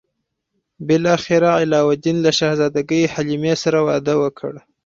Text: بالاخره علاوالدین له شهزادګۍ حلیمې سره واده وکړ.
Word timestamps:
بالاخره 0.87 1.49
علاوالدین 1.61 2.17
له 2.25 2.31
شهزادګۍ 2.39 3.03
حلیمې 3.13 3.53
سره 3.63 3.79
واده 3.87 4.13
وکړ. 4.23 4.53